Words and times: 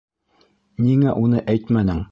Ниңә 0.87 1.15
уны 1.27 1.45
әйтмәнең! 1.57 2.07